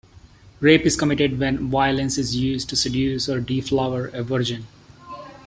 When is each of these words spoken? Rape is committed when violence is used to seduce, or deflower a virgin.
Rape 0.61 0.81
is 0.81 0.95
committed 0.97 1.37
when 1.37 1.69
violence 1.69 2.17
is 2.17 2.35
used 2.35 2.69
to 2.69 2.75
seduce, 2.75 3.29
or 3.29 3.39
deflower 3.39 4.07
a 4.07 4.23
virgin. 4.23 4.65